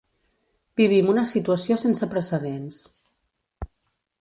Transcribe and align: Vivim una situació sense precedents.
Vivim 0.79 1.11
una 1.13 1.25
situació 1.33 1.77
sense 1.81 2.09
precedents. 2.15 2.81